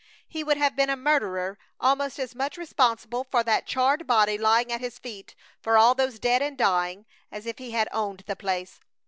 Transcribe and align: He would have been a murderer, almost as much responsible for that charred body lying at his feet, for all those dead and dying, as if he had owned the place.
He 0.27 0.43
would 0.43 0.57
have 0.57 0.75
been 0.75 0.89
a 0.89 0.95
murderer, 0.97 1.59
almost 1.79 2.17
as 2.17 2.33
much 2.33 2.57
responsible 2.57 3.23
for 3.23 3.43
that 3.43 3.67
charred 3.67 4.07
body 4.07 4.35
lying 4.35 4.71
at 4.71 4.81
his 4.81 4.97
feet, 4.97 5.35
for 5.61 5.77
all 5.77 5.93
those 5.93 6.17
dead 6.17 6.41
and 6.41 6.57
dying, 6.57 7.05
as 7.31 7.45
if 7.45 7.59
he 7.59 7.69
had 7.69 7.87
owned 7.91 8.23
the 8.25 8.35
place. 8.35 8.79